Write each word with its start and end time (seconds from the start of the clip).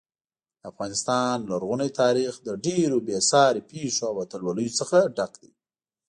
د 0.59 0.61
افغانستان 0.71 1.35
لرغونی 1.49 1.89
تاریخ 2.01 2.33
له 2.47 2.53
ډېرو 2.65 2.97
بې 3.07 3.17
ساري 3.31 3.61
پیښو 3.71 4.03
او 4.09 4.15
اتلولیو 4.25 4.75
څخه 4.79 4.97
ډک 5.17 5.33
دی. 5.41 5.51